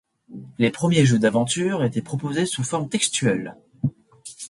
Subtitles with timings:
[0.57, 3.55] Les premiers jeux d'aventure étaient proposés sous forme textuelle.